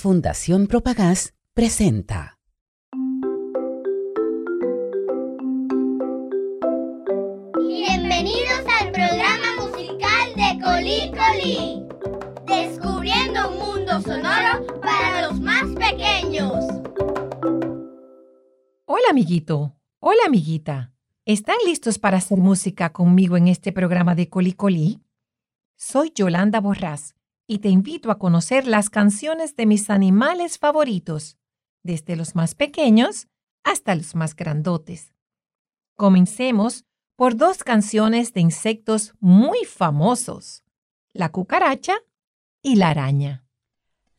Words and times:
Fundación 0.00 0.68
Propagás 0.68 1.34
presenta. 1.54 2.38
Bienvenidos 7.66 8.62
al 8.80 8.92
programa 8.92 9.56
musical 9.58 10.28
de 10.36 10.62
Colí 10.62 11.10
Colí. 11.10 11.82
Descubriendo 12.46 13.50
un 13.50 13.58
mundo 13.58 14.00
sonoro 14.00 14.80
para 14.80 15.22
los 15.26 15.40
más 15.40 15.64
pequeños. 15.74 16.54
Hola 18.84 19.08
amiguito, 19.10 19.74
hola 19.98 20.20
amiguita. 20.28 20.92
¿Están 21.24 21.56
listos 21.66 21.98
para 21.98 22.18
hacer 22.18 22.38
música 22.38 22.92
conmigo 22.92 23.36
en 23.36 23.48
este 23.48 23.72
programa 23.72 24.14
de 24.14 24.28
Colí 24.28 24.52
Colí? 24.52 25.02
Soy 25.74 26.12
Yolanda 26.14 26.60
Borrás 26.60 27.17
y 27.50 27.58
te 27.58 27.70
invito 27.70 28.10
a 28.10 28.18
conocer 28.18 28.66
las 28.66 28.90
canciones 28.90 29.56
de 29.56 29.64
mis 29.64 29.88
animales 29.88 30.58
favoritos, 30.58 31.38
desde 31.82 32.14
los 32.14 32.34
más 32.34 32.54
pequeños 32.54 33.26
hasta 33.64 33.94
los 33.94 34.14
más 34.14 34.36
grandotes. 34.36 35.14
Comencemos 35.96 36.84
por 37.16 37.36
dos 37.36 37.64
canciones 37.64 38.34
de 38.34 38.42
insectos 38.42 39.14
muy 39.18 39.64
famosos, 39.64 40.62
la 41.14 41.30
cucaracha 41.30 41.94
y 42.62 42.76
la 42.76 42.90
araña. 42.90 43.46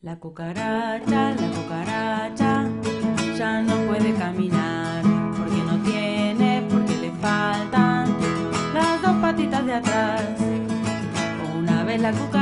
La 0.00 0.18
cucaracha, 0.18 1.34
la 1.34 1.50
cucaracha, 1.54 2.68
ya 3.38 3.62
no 3.62 3.76
puede 3.86 4.12
caminar 4.14 5.02
porque 5.36 5.62
no 5.62 5.80
tiene, 5.84 6.66
porque 6.68 6.96
le 6.96 7.12
faltan 7.12 8.12
las 8.74 9.00
dos 9.00 9.16
patitas 9.22 9.64
de 9.64 9.74
atrás. 9.74 10.24
Una 11.56 11.84
vez 11.84 12.00
la 12.00 12.10
cucaracha 12.10 12.39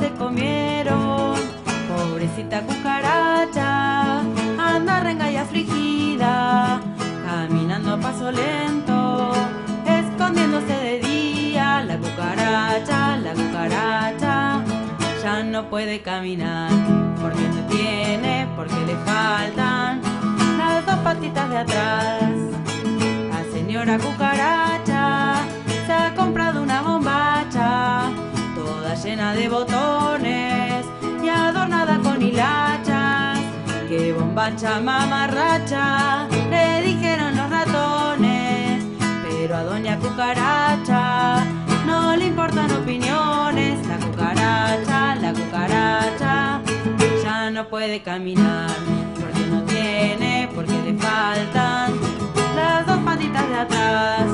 se 0.00 0.10
comieron. 0.12 1.34
Pobrecita 1.88 2.62
cucaracha, 2.62 4.20
anda 4.58 5.00
renga 5.00 5.30
y 5.30 5.36
afligida, 5.36 6.80
caminando 7.26 7.94
a 7.94 8.00
paso 8.00 8.32
lento, 8.32 9.32
escondiéndose 9.86 10.72
de 10.72 10.98
día. 11.00 11.84
La 11.84 11.98
cucaracha, 11.98 13.16
la 13.18 13.32
cucaracha, 13.34 14.62
ya 15.22 15.42
no 15.42 15.68
puede 15.68 16.00
caminar 16.00 16.70
porque 17.20 17.42
no 17.42 17.66
tiene, 17.68 18.48
porque 18.56 18.80
le 18.86 18.96
faltan 19.04 20.00
las 20.58 20.84
dos 20.86 20.96
patitas 20.96 21.48
de 21.50 21.58
atrás. 21.58 22.22
La 23.30 23.44
señora 23.52 23.98
cucaracha 23.98 25.36
se 25.86 25.92
ha 25.92 26.14
comprado 26.14 26.62
una 26.62 26.82
bombacha, 26.82 28.10
toda 28.64 28.94
llena 28.94 29.34
de 29.34 29.48
botones 29.48 30.86
y 31.22 31.28
adornada 31.28 31.98
con 32.02 32.20
hilachas. 32.22 33.40
¡Qué 33.88 34.12
bombacha 34.12 34.80
mamarracha! 34.80 36.26
Le 36.50 36.82
dijeron 36.82 37.36
los 37.36 37.50
ratones, 37.50 38.84
pero 39.22 39.56
a 39.56 39.64
doña 39.64 39.98
cucaracha 39.98 41.44
no 41.86 42.16
le 42.16 42.26
importan 42.26 42.70
opiniones. 42.72 43.86
La 43.86 43.98
cucaracha, 43.98 45.14
la 45.16 45.32
cucaracha, 45.32 46.60
ya 47.22 47.50
no 47.50 47.68
puede 47.68 48.02
caminar 48.02 48.70
porque 49.20 49.46
no 49.46 49.62
tiene, 49.64 50.48
porque 50.54 50.76
le 50.86 50.94
faltan 50.94 51.92
las 52.56 52.86
dos 52.86 52.98
patitas 52.98 53.48
de 53.48 53.54
atrás. 53.54 54.26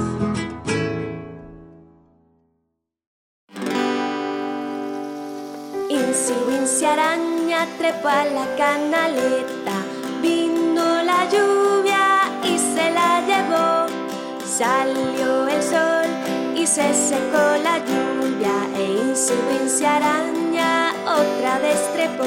Wincy 6.70 6.86
araña 6.86 7.66
trepó 7.78 8.06
a 8.06 8.24
la 8.26 8.46
canaleta, 8.56 9.82
vino 10.22 11.03
la 11.03 11.28
lluvia 11.28 12.31
y 12.44 12.56
se 12.58 12.92
la 12.92 13.20
llevó. 13.26 13.88
Salió 14.47 15.48
el 15.48 15.62
sol 15.64 16.06
y 16.54 16.64
se 16.64 16.94
secó 16.94 17.59
la 17.64 17.78
lluvia 17.78 18.54
e 18.76 18.84
Insi 18.84 19.34
Wincy 19.48 19.84
araña 19.84 20.92
otra 21.06 21.59
vez 21.59 21.80
trepó. 21.92 22.25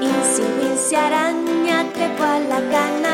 Insi 0.00 0.42
Wincy 0.42 0.94
araña 0.94 1.86
trepó 1.92 2.22
a 2.22 2.38
la 2.38 2.60
canaleta, 2.70 3.11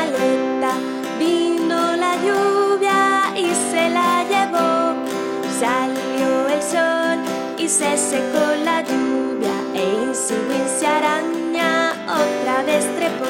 se 7.79 7.95
secó 7.95 8.45
la 8.65 8.81
lluvia 8.81 9.55
e 9.73 9.83
Insi 10.03 10.33
Wincy 10.33 10.85
araña 10.85 11.93
otra 12.23 12.61
vez 12.63 12.83
trepó. 12.97 13.25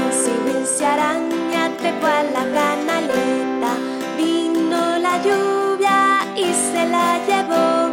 Insi 0.00 0.32
Wincy 0.44 0.84
araña 0.84 1.70
trepó 1.78 2.08
a 2.08 2.24
la 2.24 2.44
canaleta, 2.58 3.72
vino 4.16 4.98
la 4.98 5.22
lluvia 5.22 6.00
y 6.34 6.46
se 6.52 6.82
la 6.94 7.08
llevó. 7.28 7.92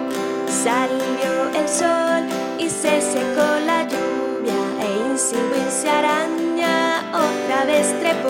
Salió 0.63 1.31
el 1.59 1.69
sol 1.69 2.23
y 2.57 2.67
se 2.67 2.99
secó 3.13 3.47
la 3.69 3.83
lluvia 3.83 4.59
e 4.81 5.11
Insi 5.11 5.35
Wincy 5.35 5.87
araña 5.89 6.44
otra 7.55 7.65
vez 7.65 7.99
trepó. 7.99 8.29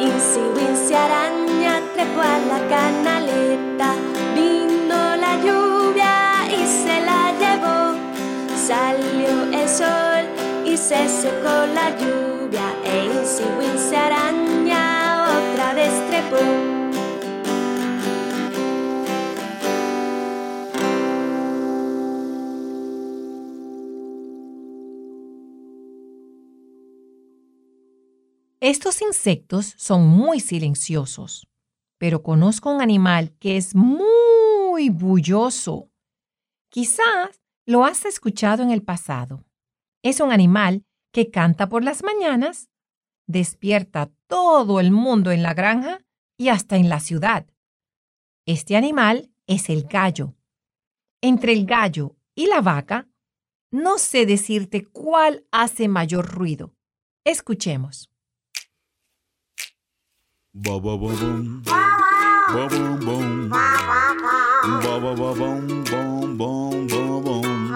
Insi 0.00 0.94
araña 0.94 1.80
trepó 1.94 2.20
a 2.20 2.38
la 2.50 2.60
canaleta, 2.68 3.94
vino 4.34 5.16
la 5.16 5.36
lluvia 5.38 6.46
y 6.48 6.66
se 6.66 7.00
la 7.00 7.32
llevó. 7.40 7.96
Salió 8.56 9.60
el 9.60 9.68
sol 9.68 10.24
y 10.64 10.76
se 10.76 11.08
secó 11.08 11.61
Estos 28.72 29.02
insectos 29.02 29.74
son 29.76 30.06
muy 30.06 30.40
silenciosos, 30.40 31.46
pero 31.98 32.22
conozco 32.22 32.72
un 32.72 32.80
animal 32.80 33.36
que 33.38 33.58
es 33.58 33.74
muy 33.74 34.88
bulloso. 34.88 35.90
Quizás 36.70 37.42
lo 37.66 37.84
has 37.84 38.06
escuchado 38.06 38.62
en 38.62 38.70
el 38.70 38.82
pasado. 38.82 39.44
Es 40.02 40.20
un 40.20 40.32
animal 40.32 40.86
que 41.12 41.30
canta 41.30 41.68
por 41.68 41.84
las 41.84 42.02
mañanas, 42.02 42.70
despierta 43.26 44.10
todo 44.26 44.80
el 44.80 44.90
mundo 44.90 45.32
en 45.32 45.42
la 45.42 45.52
granja 45.52 46.00
y 46.38 46.48
hasta 46.48 46.78
en 46.78 46.88
la 46.88 47.00
ciudad. 47.00 47.46
Este 48.46 48.74
animal 48.74 49.34
es 49.46 49.68
el 49.68 49.82
gallo. 49.82 50.34
Entre 51.20 51.52
el 51.52 51.66
gallo 51.66 52.16
y 52.34 52.46
la 52.46 52.62
vaca, 52.62 53.06
no 53.70 53.98
sé 53.98 54.24
decirte 54.24 54.86
cuál 54.86 55.46
hace 55.50 55.88
mayor 55.88 56.26
ruido. 56.26 56.74
Escuchemos. 57.22 58.11
Ba 60.54 60.76
ba 60.78 60.98
ba 61.00 61.08
boom. 61.08 61.64
Ba 61.64 62.68
boom 62.68 63.00
boom. 63.00 63.48
Ba 63.48 65.00
ba 65.00 65.10
ba 65.16 65.32
boom 65.32 65.64
boom 65.88 66.36
boom 66.36 66.86
boom 66.92 67.24
boom. 67.24 67.72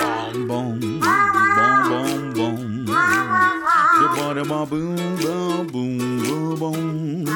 Boom 0.00 0.48
boom. 0.48 0.80
Boom 0.80 1.76
boom 1.92 2.32
boom. 2.32 2.86
The 2.88 4.06
body 4.16 4.42
ba 4.48 4.64
boom 4.64 4.96
ba 5.20 5.36
boom 5.68 6.00
ba 6.24 6.56
boom. 6.56 7.26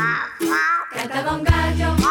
Canta 0.96 1.20
con 1.22 1.44
gallo. 1.44 2.05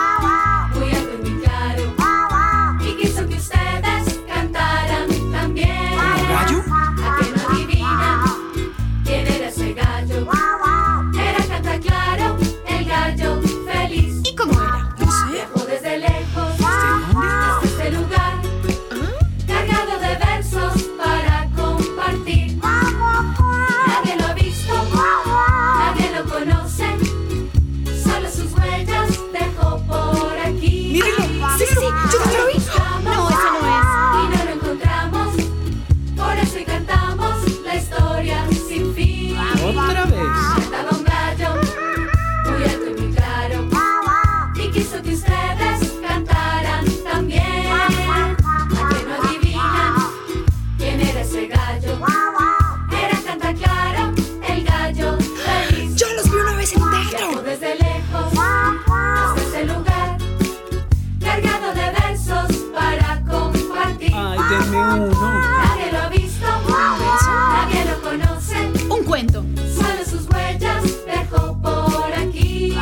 uno. 64.95 65.39
Nadie 65.41 65.91
lo 65.91 65.99
ha 65.99 66.09
visto, 66.09 66.45
nadie 66.67 67.85
lo 67.85 68.01
conoce. 68.01 68.71
Un 68.89 69.03
cuento. 69.03 69.45
Solo 69.75 70.05
sus 70.09 70.27
huellas 70.29 70.83
dejó 71.05 71.57
por 71.61 72.13
aquí. 72.13 72.77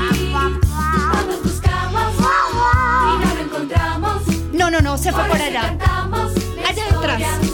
Todos 1.11 1.43
buscamos 1.43 2.13
y 2.19 3.25
no 3.25 3.35
lo 3.35 3.41
encontramos. 3.41 4.21
No, 4.53 4.69
no, 4.69 4.81
no, 4.81 4.97
se 4.97 5.11
fue 5.11 5.23
por 5.25 5.41
allá. 5.41 5.77
Allá 6.67 6.85
detrás. 6.91 7.52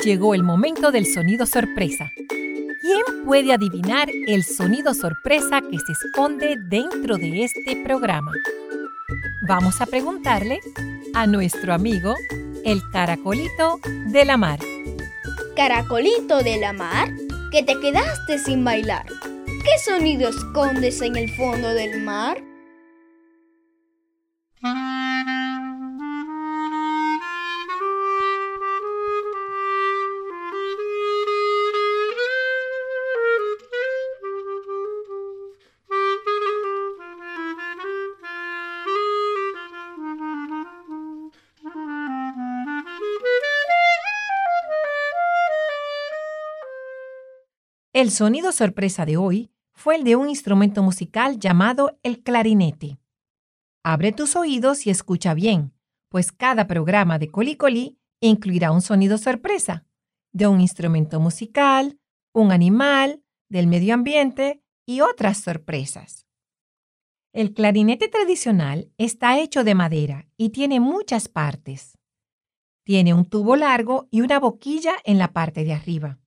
llegó 0.00 0.34
el 0.34 0.42
momento 0.42 0.90
del 0.90 1.06
sonido 1.06 1.46
sorpresa. 1.46 2.12
¿Quién 2.80 3.24
puede 3.26 3.52
adivinar 3.52 4.08
el 4.26 4.44
sonido 4.44 4.94
sorpresa 4.94 5.60
que 5.60 5.78
se 5.78 5.92
esconde 5.92 6.56
dentro 6.58 7.16
de 7.16 7.44
este 7.44 7.76
programa? 7.84 8.32
Vamos 9.46 9.80
a 9.80 9.86
preguntarle 9.86 10.60
a 11.14 11.26
nuestro 11.26 11.74
amigo 11.74 12.14
el 12.64 12.80
caracolito 12.90 13.78
de 14.06 14.24
la 14.24 14.36
mar. 14.36 14.58
Caracolito 15.54 16.42
de 16.42 16.58
la 16.58 16.72
mar, 16.72 17.10
que 17.52 17.62
te 17.62 17.78
quedaste 17.78 18.38
sin 18.38 18.64
bailar. 18.64 19.06
¿Qué 19.46 19.78
sonido 19.84 20.30
escondes 20.30 21.02
en 21.02 21.16
el 21.16 21.28
fondo 21.36 21.68
del 21.74 22.02
mar? 22.02 22.49
El 48.00 48.10
sonido 48.10 48.50
sorpresa 48.50 49.04
de 49.04 49.18
hoy 49.18 49.52
fue 49.74 49.96
el 49.96 50.04
de 50.04 50.16
un 50.16 50.30
instrumento 50.30 50.82
musical 50.82 51.38
llamado 51.38 51.98
el 52.02 52.22
clarinete. 52.22 52.98
Abre 53.84 54.12
tus 54.12 54.36
oídos 54.36 54.86
y 54.86 54.90
escucha 54.90 55.34
bien, 55.34 55.74
pues 56.08 56.32
cada 56.32 56.66
programa 56.66 57.18
de 57.18 57.30
Colicoli 57.30 57.98
incluirá 58.22 58.72
un 58.72 58.80
sonido 58.80 59.18
sorpresa 59.18 59.84
de 60.32 60.46
un 60.46 60.62
instrumento 60.62 61.20
musical, 61.20 61.98
un 62.32 62.52
animal, 62.52 63.22
del 63.50 63.66
medio 63.66 63.92
ambiente 63.92 64.62
y 64.86 65.02
otras 65.02 65.36
sorpresas. 65.36 66.26
El 67.34 67.52
clarinete 67.52 68.08
tradicional 68.08 68.90
está 68.96 69.38
hecho 69.38 69.62
de 69.62 69.74
madera 69.74 70.26
y 70.38 70.52
tiene 70.52 70.80
muchas 70.80 71.28
partes. 71.28 71.98
Tiene 72.82 73.12
un 73.12 73.26
tubo 73.26 73.56
largo 73.56 74.08
y 74.10 74.22
una 74.22 74.40
boquilla 74.40 74.94
en 75.04 75.18
la 75.18 75.34
parte 75.34 75.64
de 75.64 75.74
arriba. 75.74 76.18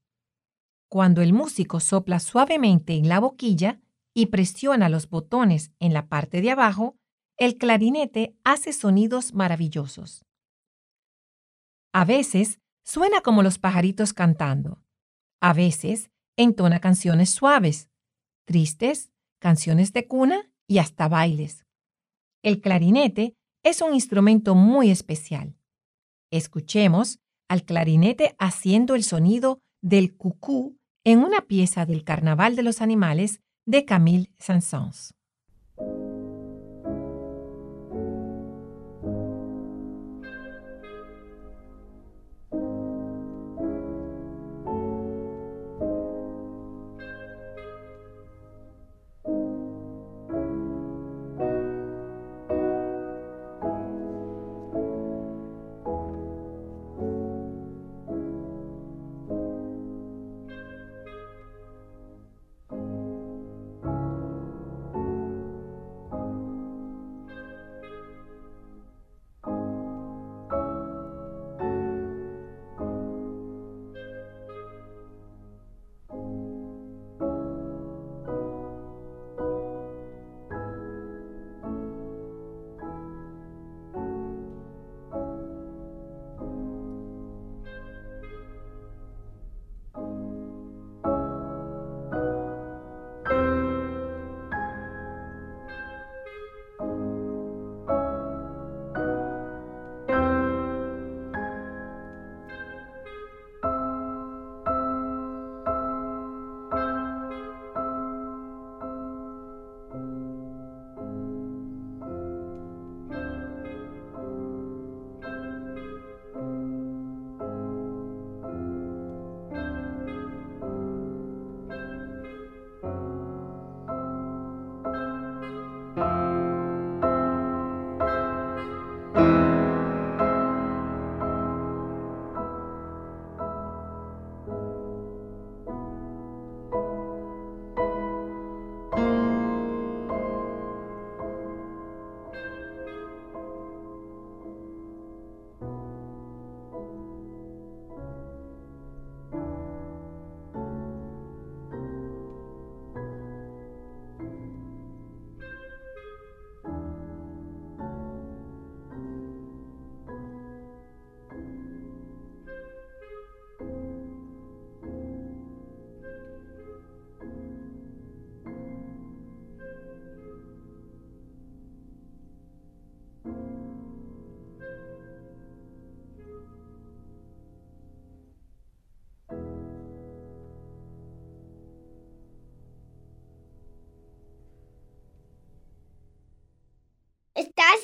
Cuando 0.93 1.23
el 1.23 1.33
músico 1.33 1.79
sopla 1.79 2.19
suavemente 2.19 2.93
en 2.93 3.09
la 3.09 3.19
boquilla 3.19 3.81
y 4.13 4.27
presiona 4.27 4.89
los 4.89 5.09
botones 5.09 5.71
en 5.79 5.91
la 5.91 6.07
parte 6.07 6.39
de 6.39 6.51
abajo, 6.51 6.99
el 7.35 7.57
clarinete 7.57 8.37
hace 8.43 8.73
sonidos 8.73 9.33
maravillosos. 9.33 10.23
A 11.93 12.05
veces 12.05 12.59
suena 12.85 13.21
como 13.21 13.41
los 13.41 13.57
pajaritos 13.57 14.13
cantando. 14.13 14.83
A 15.41 15.53
veces 15.53 16.11
entona 16.37 16.79
canciones 16.79 17.31
suaves, 17.31 17.89
tristes, 18.45 19.09
canciones 19.39 19.93
de 19.93 20.07
cuna 20.07 20.51
y 20.67 20.77
hasta 20.77 21.07
bailes. 21.07 21.65
El 22.43 22.61
clarinete 22.61 23.33
es 23.63 23.81
un 23.81 23.95
instrumento 23.95 24.53
muy 24.53 24.91
especial. 24.91 25.57
Escuchemos 26.29 27.17
al 27.49 27.65
clarinete 27.65 28.35
haciendo 28.37 28.93
el 28.93 29.03
sonido 29.03 29.57
del 29.81 30.15
cucú 30.15 30.77
en 31.05 31.19
una 31.19 31.41
pieza 31.41 31.85
del 31.85 32.03
Carnaval 32.03 32.55
de 32.55 32.63
los 32.63 32.81
Animales 32.81 33.41
de 33.65 33.85
Camille 33.85 34.31
Saint-Saëns. 34.39 35.13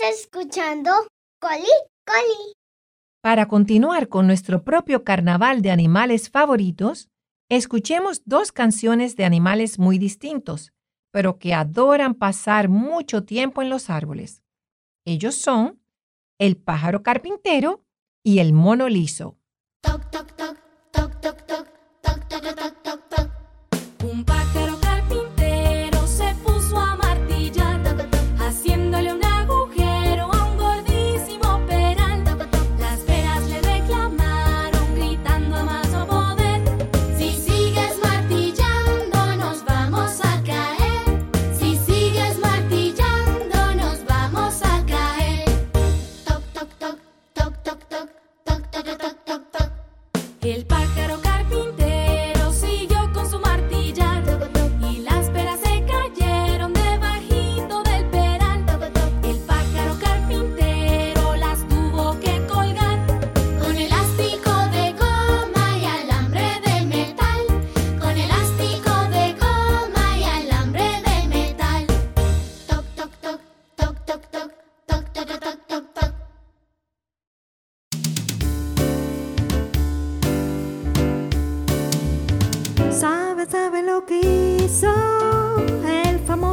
Escuchando 0.09 0.91
Coli 1.39 1.67
Coli. 2.05 2.53
Para 3.21 3.47
continuar 3.47 4.07
con 4.07 4.27
nuestro 4.27 4.63
propio 4.63 5.03
carnaval 5.03 5.61
de 5.61 5.71
animales 5.71 6.29
favoritos, 6.29 7.09
escuchemos 7.49 8.23
dos 8.25 8.51
canciones 8.51 9.15
de 9.15 9.25
animales 9.25 9.77
muy 9.77 9.97
distintos, 9.97 10.71
pero 11.11 11.37
que 11.37 11.53
adoran 11.53 12.15
pasar 12.15 12.69
mucho 12.69 13.23
tiempo 13.23 13.61
en 13.61 13.69
los 13.69 13.89
árboles. 13.89 14.41
Ellos 15.05 15.35
son 15.35 15.79
el 16.39 16.57
pájaro 16.57 17.03
carpintero 17.03 17.83
y 18.23 18.39
el 18.39 18.53
mono 18.53 18.89
liso. 18.89 19.37
Toc, 19.81 20.09
toc, 20.09 20.31
toc, 20.35 20.57
toc, 20.91 21.21
toc, 21.21 21.45
toc, 21.45 21.67
toc, 22.01 22.27
toc, 22.27 22.55
toc, 22.55 22.83
toc, 22.83 23.09
toc. 23.09 24.38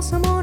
some 0.06 0.22
more. 0.22 0.35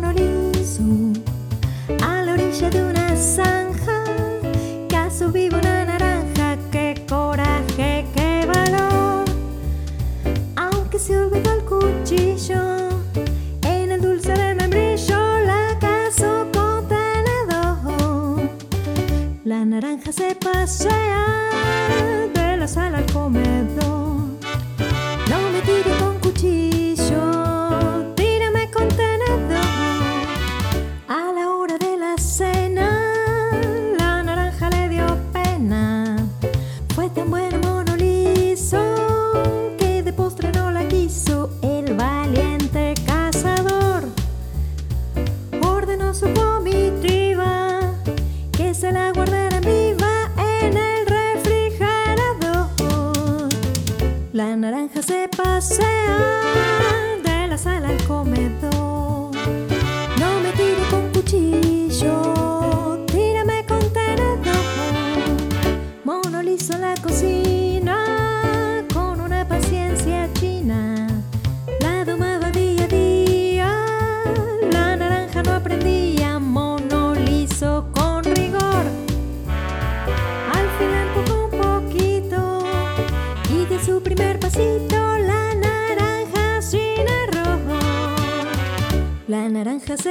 Naranja 54.64 55.02
se 55.02 55.28
pasea 55.28 56.33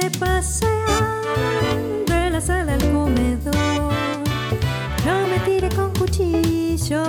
naranja 0.03 0.09
se 0.09 0.19
pasea 0.19 1.21
de 2.07 2.29
la 2.29 2.41
sala 2.41 2.73
al 2.73 2.91
comedor. 2.91 3.93
No 5.05 5.27
me 5.27 5.39
tire 5.45 5.69
con 5.69 5.91
cuchillo, 5.93 7.03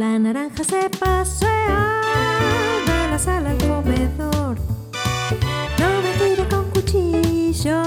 La 0.00 0.18
naranja 0.18 0.64
se 0.64 0.88
pasea 0.98 2.00
de 2.86 3.10
la 3.10 3.18
sala 3.18 3.50
al 3.50 3.58
comedor. 3.58 4.56
No 5.78 5.88
me 6.02 6.12
tire 6.18 6.48
con 6.48 6.70
cuchillo, 6.70 7.82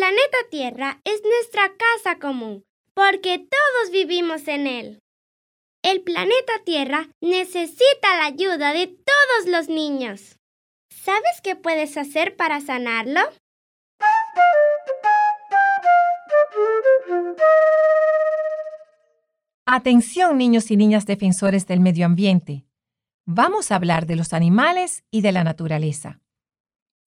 planeta 0.00 0.38
Tierra 0.50 0.98
es 1.04 1.20
nuestra 1.22 1.76
casa 1.76 2.18
común, 2.18 2.64
porque 2.94 3.38
todos 3.38 3.92
vivimos 3.92 4.48
en 4.48 4.66
él. 4.66 5.02
El 5.82 6.00
planeta 6.00 6.54
Tierra 6.64 7.10
necesita 7.20 8.16
la 8.16 8.24
ayuda 8.24 8.72
de 8.72 8.86
todos 8.86 9.46
los 9.46 9.68
niños. 9.68 10.38
¿Sabes 10.88 11.42
qué 11.42 11.54
puedes 11.54 11.98
hacer 11.98 12.34
para 12.34 12.62
sanarlo? 12.62 13.20
Atención 19.66 20.38
niños 20.38 20.70
y 20.70 20.78
niñas 20.78 21.04
defensores 21.04 21.66
del 21.66 21.80
medio 21.80 22.06
ambiente. 22.06 22.64
Vamos 23.26 23.70
a 23.70 23.76
hablar 23.76 24.06
de 24.06 24.16
los 24.16 24.32
animales 24.32 25.04
y 25.10 25.20
de 25.20 25.32
la 25.32 25.44
naturaleza. 25.44 26.22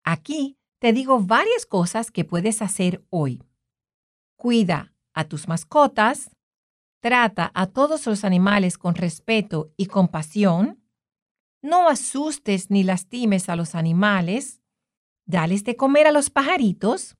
Aquí 0.04 0.58
te 0.84 0.92
digo 0.92 1.18
varias 1.18 1.64
cosas 1.64 2.10
que 2.10 2.26
puedes 2.26 2.60
hacer 2.60 3.02
hoy. 3.08 3.42
Cuida 4.36 4.92
a 5.14 5.24
tus 5.24 5.48
mascotas, 5.48 6.30
trata 7.00 7.50
a 7.54 7.68
todos 7.68 8.06
los 8.06 8.22
animales 8.22 8.76
con 8.76 8.94
respeto 8.94 9.72
y 9.78 9.86
compasión, 9.86 10.84
no 11.62 11.88
asustes 11.88 12.70
ni 12.70 12.82
lastimes 12.82 13.48
a 13.48 13.56
los 13.56 13.74
animales, 13.74 14.60
dales 15.24 15.64
de 15.64 15.74
comer 15.74 16.06
a 16.06 16.12
los 16.12 16.28
pajaritos, 16.28 17.16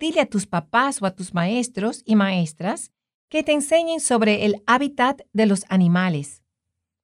dile 0.00 0.22
a 0.22 0.26
tus 0.26 0.48
papás 0.48 1.00
o 1.00 1.06
a 1.06 1.12
tus 1.12 1.34
maestros 1.34 2.02
y 2.04 2.16
maestras 2.16 2.90
que 3.28 3.44
te 3.44 3.52
enseñen 3.52 4.00
sobre 4.00 4.44
el 4.44 4.64
hábitat 4.66 5.20
de 5.32 5.46
los 5.46 5.66
animales. 5.68 6.42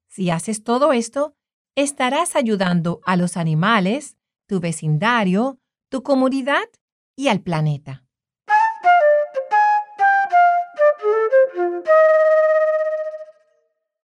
Si 0.09 0.29
haces 0.31 0.65
todo 0.65 0.93
esto, 0.93 1.37
estarás 1.77 2.35
ayudando 2.35 3.01
a 3.07 3.15
los 3.15 3.37
animales, 3.37 4.17
tu 4.49 4.59
vecindario, 4.59 5.61
tu 5.95 6.03
comunidad 6.03 6.69
y 7.15 7.29
al 7.29 7.41
planeta. 7.41 8.05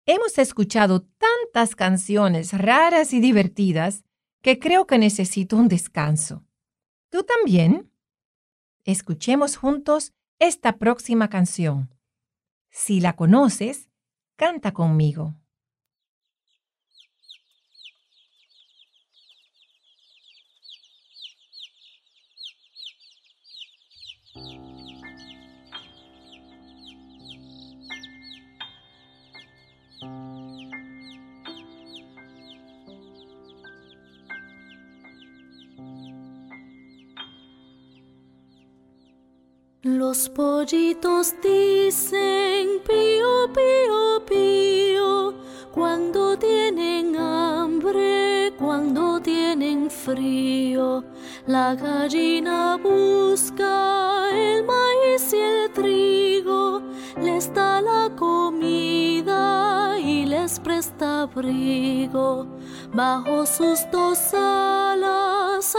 Hemos 0.05 0.37
escuchado 0.37 1.07
tantas 1.17 1.75
canciones 1.75 2.53
raras 2.53 3.15
y 3.15 3.21
divertidas 3.21 4.05
que 4.43 4.59
creo 4.59 4.87
que 4.87 4.99
necesito 4.99 5.57
un 5.57 5.69
descanso. 5.69 6.45
¿Tú 7.09 7.23
también? 7.23 7.91
Escuchemos 8.85 9.57
juntos 9.57 10.13
esta 10.39 10.77
próxima 10.77 11.31
canción. 11.31 11.95
Si 12.69 13.01
la 13.01 13.17
conoces, 13.17 13.89
canta 14.37 14.73
conmigo. 14.73 15.37
Los 39.97 40.29
pollitos 40.29 41.35
dicen 41.43 42.83
pío, 42.87 43.51
pío, 43.55 44.23
pío, 44.29 45.35
cuando 45.73 46.37
tienen 46.37 47.17
hambre, 47.17 48.53
cuando 48.59 49.19
tienen 49.19 49.91
frío. 49.91 51.03
La 51.47 51.75
gallina 51.75 52.77
busca 52.77 54.29
el 54.31 54.63
maíz 54.65 55.33
y 55.33 55.39
el 55.39 55.73
trigo, 55.73 56.83
les 57.23 57.51
da 57.55 57.81
la 57.81 58.15
comida 58.15 59.99
y 59.99 60.27
les 60.27 60.61
presta 60.61 61.23
abrigo. 61.23 62.47
Bajo 62.93 63.47
sus 63.47 63.91
dos 63.91 64.35
alas 64.35 65.75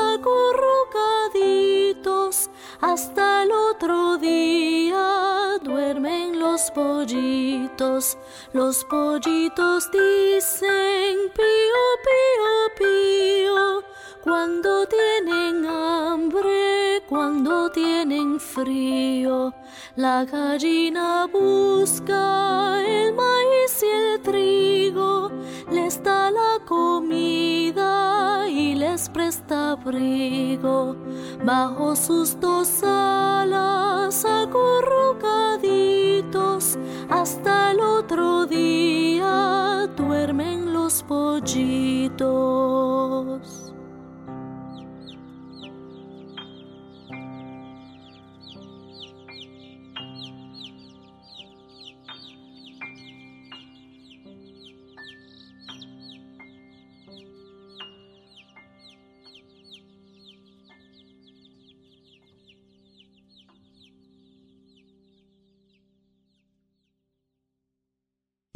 hasta 2.81 3.43
el 3.43 3.51
otro 3.51 4.17
día 4.17 5.57
duermen 5.61 6.39
los 6.39 6.71
pollitos, 6.71 8.17
los 8.53 8.85
pollitos 8.85 9.91
dicen 9.91 11.17
pío, 11.35 11.83
pío, 12.07 12.53
pío, 12.77 13.83
cuando 14.23 14.87
tienen 14.87 15.65
hambre, 15.65 17.03
cuando 17.07 17.69
tienen 17.69 18.39
frío. 18.39 19.53
La 19.99 20.23
gallina 20.23 21.27
busca 21.27 22.79
el 22.87 23.11
maíz 23.13 23.83
y 23.83 23.85
el 23.85 24.21
trigo, 24.21 25.29
les 25.69 26.01
da 26.01 26.31
la 26.31 26.59
comida 26.65 28.47
y 28.47 28.75
les 28.75 29.09
presta 29.09 29.71
abrigo. 29.71 30.95
Bajo 31.43 31.97
sus 31.97 32.39
dos 32.39 32.81
alas 32.81 34.23
acurrucaditos, 34.23 36.77
hasta 37.09 37.71
el 37.71 37.81
otro 37.81 38.45
día 38.45 39.85
duermen 39.97 40.71
los 40.71 41.03
pollitos. 41.03 43.08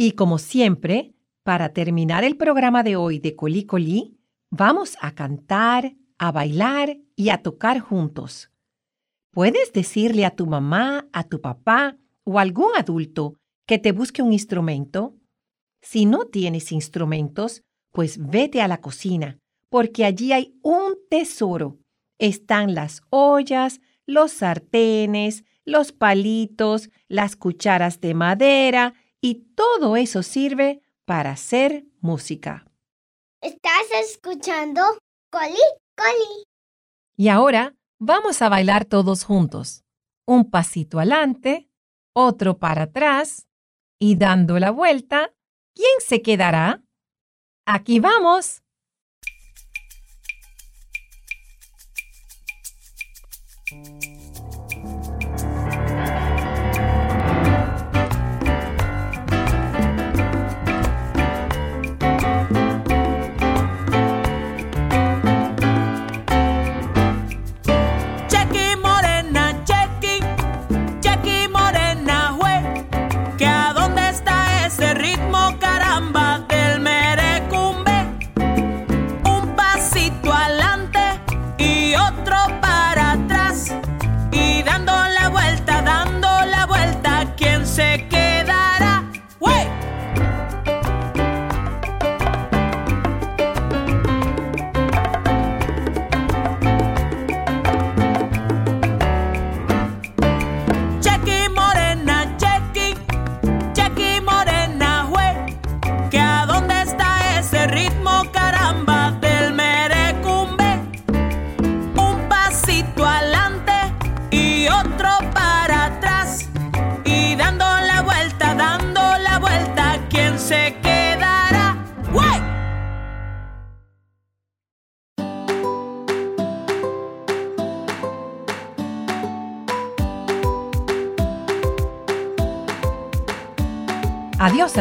Y 0.05 0.11
como 0.11 0.37
siempre, 0.37 1.13
para 1.43 1.69
terminar 1.69 2.25
el 2.25 2.35
programa 2.35 2.83
de 2.83 2.97
hoy 2.97 3.19
de 3.19 3.37
Colí 3.37 3.63
Colí, 3.63 4.17
vamos 4.49 4.97
a 4.99 5.15
cantar, 5.15 5.95
a 6.17 6.33
bailar 6.33 6.97
y 7.15 7.29
a 7.29 7.41
tocar 7.41 7.79
juntos. 7.79 8.51
Puedes 9.31 9.71
decirle 9.71 10.25
a 10.25 10.35
tu 10.35 10.45
mamá, 10.45 11.07
a 11.13 11.23
tu 11.23 11.39
papá 11.39 11.95
o 12.25 12.37
algún 12.37 12.71
adulto 12.75 13.37
que 13.65 13.77
te 13.77 13.93
busque 13.93 14.21
un 14.21 14.33
instrumento. 14.33 15.15
Si 15.81 16.05
no 16.05 16.25
tienes 16.25 16.73
instrumentos, 16.73 17.63
pues 17.93 18.17
vete 18.17 18.61
a 18.61 18.67
la 18.67 18.81
cocina, 18.81 19.39
porque 19.69 20.03
allí 20.03 20.33
hay 20.33 20.53
un 20.63 20.97
tesoro. 21.09 21.79
Están 22.19 22.73
las 22.75 23.03
ollas, 23.09 23.79
los 24.05 24.33
sartenes, 24.33 25.45
los 25.63 25.93
palitos, 25.93 26.89
las 27.07 27.37
cucharas 27.37 28.01
de 28.01 28.13
madera 28.13 28.95
y 29.23 29.35
todo 29.55 29.95
eso 29.95 30.21
sirve 30.21 30.81
para 31.05 31.31
hacer 31.31 31.85
música. 32.01 32.65
¿Estás 33.41 33.87
escuchando? 34.03 34.81
Coli, 35.31 35.63
coli. 35.95 36.43
Y 37.15 37.29
ahora 37.29 37.73
vamos 37.99 38.41
a 38.41 38.49
bailar 38.49 38.83
todos 38.83 39.23
juntos. 39.23 39.85
Un 40.27 40.51
pasito 40.51 40.99
adelante, 40.99 41.69
otro 42.13 42.57
para 42.57 42.83
atrás 42.83 43.47
y 43.97 44.17
dando 44.17 44.59
la 44.59 44.71
vuelta, 44.71 45.33
¿quién 45.73 46.01
se 46.05 46.21
quedará? 46.21 46.83
Aquí 47.65 48.01
vamos. 48.01 48.62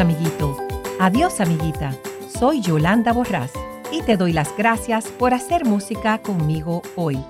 Amiguito. 0.03 0.55
Adiós, 0.99 1.39
amiguita. 1.39 1.95
Soy 2.27 2.61
Yolanda 2.61 3.13
Borrás 3.13 3.53
y 3.89 4.01
te 4.01 4.17
doy 4.17 4.33
las 4.33 4.49
gracias 4.57 5.05
por 5.05 5.33
hacer 5.33 5.63
música 5.63 6.21
conmigo 6.21 6.81
hoy. 6.97 7.23